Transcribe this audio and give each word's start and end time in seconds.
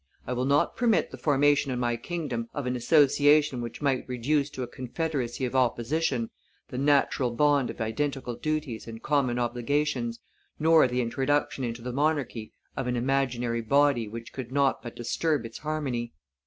I 0.25 0.33
will 0.33 0.45
not 0.45 0.75
permit 0.75 1.11
the 1.11 1.17
formation 1.19 1.71
in 1.71 1.77
my 1.77 1.95
kingdom 1.95 2.49
of 2.55 2.65
an 2.65 2.75
association 2.75 3.61
which 3.61 3.83
might 3.83 4.03
reduce 4.09 4.49
to 4.49 4.63
a 4.63 4.67
confederacy 4.67 5.45
of 5.45 5.55
opposition 5.55 6.31
the 6.69 6.79
natural 6.79 7.29
bond 7.29 7.69
of 7.69 7.79
identical 7.79 8.33
duties 8.35 8.87
and 8.87 9.03
common 9.03 9.37
obligations, 9.37 10.19
nor 10.57 10.87
the 10.87 11.01
introduction 11.01 11.63
into 11.63 11.83
the 11.83 11.93
monarchy 11.93 12.51
of 12.75 12.87
an 12.87 12.95
imaginary 12.95 13.61
body 13.61 14.07
which 14.07 14.33
could 14.33 14.51
not 14.51 14.81
but 14.81 14.95
disturb 14.95 15.45
its 15.45 15.59
harmony. 15.59 16.13